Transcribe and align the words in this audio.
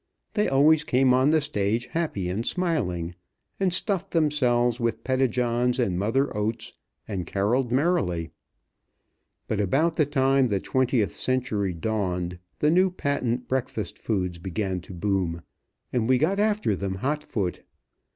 They 0.33 0.47
always 0.49 0.83
came 0.83 1.13
on 1.13 1.29
the 1.29 1.41
stage 1.41 1.85
happy 1.85 2.27
and 2.27 2.43
smiling, 2.43 3.13
and 3.59 3.71
stuffed 3.71 4.09
themselves 4.09 4.79
with 4.79 5.03
Pettijohns 5.03 5.77
and 5.77 5.99
Mothers' 5.99 6.31
Oats, 6.33 6.73
and 7.07 7.27
carolled 7.27 7.71
merrily. 7.71 8.31
But 9.47 9.59
about 9.59 9.97
the 9.97 10.07
time 10.07 10.47
the 10.47 10.59
twentieth 10.59 11.15
century 11.15 11.73
dawned, 11.75 12.39
the 12.57 12.71
new 12.71 12.89
patent 12.89 13.47
breakfast 13.47 13.99
foods 13.99 14.39
began 14.39 14.81
to 14.81 14.95
boom; 14.95 15.41
and 15.93 16.09
we 16.09 16.17
got 16.17 16.39
after 16.39 16.75
them 16.75 16.95
hotfoot. 16.95 17.61